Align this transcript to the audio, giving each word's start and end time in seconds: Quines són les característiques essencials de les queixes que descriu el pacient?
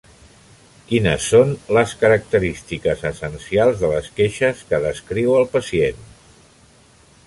Quines 0.91 1.27
són 1.33 1.51
les 1.79 1.93
característiques 2.05 3.05
essencials 3.11 3.79
de 3.85 3.95
les 3.95 4.11
queixes 4.21 4.67
que 4.73 4.85
descriu 4.89 5.41
el 5.43 5.51
pacient? 5.57 6.07